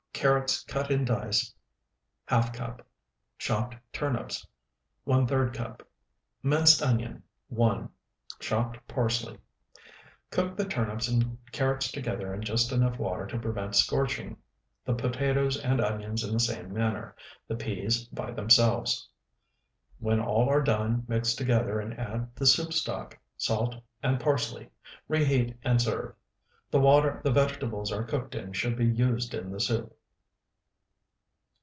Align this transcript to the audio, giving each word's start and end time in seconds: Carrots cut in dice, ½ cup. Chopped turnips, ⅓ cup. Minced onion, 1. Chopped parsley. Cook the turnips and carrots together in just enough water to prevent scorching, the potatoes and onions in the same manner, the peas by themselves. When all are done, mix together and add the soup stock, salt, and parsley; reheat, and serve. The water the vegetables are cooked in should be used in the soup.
Carrots 0.21 0.63
cut 0.65 0.91
in 0.91 1.03
dice, 1.03 1.51
½ 2.27 2.53
cup. 2.53 2.85
Chopped 3.39 3.73
turnips, 3.91 4.45
⅓ 5.07 5.53
cup. 5.55 5.81
Minced 6.43 6.83
onion, 6.83 7.23
1. 7.47 7.89
Chopped 8.39 8.77
parsley. 8.87 9.39
Cook 10.29 10.55
the 10.55 10.65
turnips 10.65 11.07
and 11.07 11.39
carrots 11.51 11.91
together 11.91 12.35
in 12.35 12.43
just 12.43 12.71
enough 12.71 12.99
water 12.99 13.25
to 13.25 13.39
prevent 13.39 13.75
scorching, 13.75 14.37
the 14.85 14.93
potatoes 14.93 15.57
and 15.57 15.81
onions 15.81 16.23
in 16.23 16.33
the 16.33 16.39
same 16.39 16.71
manner, 16.71 17.15
the 17.47 17.55
peas 17.55 18.05
by 18.09 18.29
themselves. 18.29 19.09
When 19.97 20.19
all 20.19 20.47
are 20.49 20.61
done, 20.61 21.03
mix 21.07 21.33
together 21.33 21.79
and 21.79 21.99
add 21.99 22.29
the 22.35 22.45
soup 22.45 22.73
stock, 22.73 23.17
salt, 23.37 23.73
and 24.03 24.19
parsley; 24.19 24.69
reheat, 25.07 25.57
and 25.63 25.81
serve. 25.81 26.13
The 26.69 26.79
water 26.79 27.21
the 27.23 27.31
vegetables 27.31 27.91
are 27.91 28.03
cooked 28.03 28.35
in 28.35 28.53
should 28.53 28.75
be 28.77 28.85
used 28.85 29.33
in 29.33 29.51
the 29.51 29.59
soup. 29.59 29.97